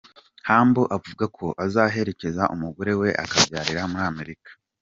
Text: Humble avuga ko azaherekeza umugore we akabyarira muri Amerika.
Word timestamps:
Humble 0.47 0.85
avuga 0.97 1.25
ko 1.37 1.45
azaherekeza 1.65 2.43
umugore 2.55 2.91
we 3.01 3.09
akabyarira 3.23 3.81
muri 3.91 4.03
Amerika. 4.11 4.49